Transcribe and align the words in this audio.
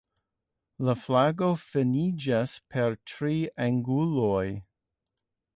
La 0.87 0.95
flago 1.01 1.49
finiĝas 1.65 2.55
per 2.75 2.97
tri 3.13 3.37
anguloj. 3.67 4.45